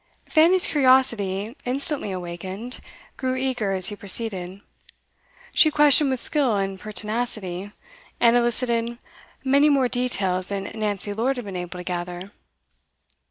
Fanny's 0.25 0.65
curiosity, 0.65 1.55
instantly 1.63 2.11
awakened, 2.11 2.79
grew 3.17 3.35
eager 3.35 3.73
as 3.73 3.89
he 3.89 3.95
proceeded. 3.95 4.61
She 5.53 5.69
questioned 5.69 6.09
with 6.09 6.19
skill 6.19 6.57
and 6.57 6.79
pertinacity, 6.79 7.71
and 8.19 8.35
elicited 8.35 8.97
many 9.43 9.69
more 9.69 9.87
details 9.87 10.47
than 10.47 10.71
Nancy 10.73 11.13
Lord 11.13 11.35
had 11.35 11.45
been 11.45 11.55
able 11.55 11.77
to 11.77 11.83
gather. 11.83 12.31